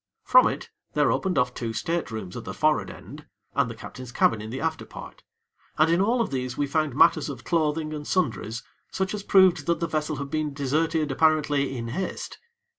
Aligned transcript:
From 0.23 0.47
it 0.47 0.71
there 0.93 1.11
opened 1.11 1.37
off 1.37 1.53
two 1.53 1.73
state 1.73 2.09
rooms 2.09 2.35
at 2.35 2.43
the 2.43 2.55
forrard 2.55 2.89
end, 2.89 3.27
and 3.53 3.69
the 3.69 3.75
captain's 3.75 4.11
cabin 4.11 4.41
in 4.41 4.49
the 4.49 4.59
after 4.59 4.83
part, 4.83 5.21
and 5.77 5.91
in 5.91 6.01
all 6.01 6.21
of 6.21 6.31
these 6.31 6.57
we 6.57 6.65
found 6.65 6.95
matters 6.95 7.29
of 7.29 7.43
clothing 7.43 7.93
and 7.93 8.07
sundries 8.07 8.63
such 8.91 9.13
as 9.13 9.21
proved 9.21 9.67
that 9.67 9.79
the 9.79 9.85
vessel 9.85 10.15
had 10.15 10.31
been 10.31 10.53
deserted 10.55 11.11
apparently 11.11 11.77
in 11.77 11.89
haste. 11.89 12.39